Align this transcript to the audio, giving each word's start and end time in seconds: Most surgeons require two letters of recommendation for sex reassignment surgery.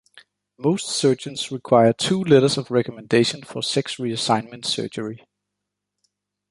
Most 0.57 0.89
surgeons 0.89 1.51
require 1.51 1.93
two 1.93 2.23
letters 2.23 2.57
of 2.57 2.71
recommendation 2.71 3.43
for 3.43 3.61
sex 3.61 3.97
reassignment 3.97 4.65
surgery. 4.65 5.23